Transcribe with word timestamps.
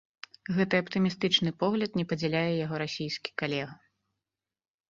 Гэты 0.55 0.79
аптымістычны 0.83 1.53
погляд 1.63 1.91
не 1.99 2.05
падзяляе 2.13 2.53
яго 2.65 2.75
расійскі 2.85 3.29
калега. 3.43 3.73